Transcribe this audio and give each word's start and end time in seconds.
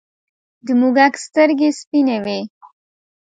موږک 0.79 1.13
سترگې 1.25 1.69
سپینې 1.79 2.17
وې. 2.25 2.39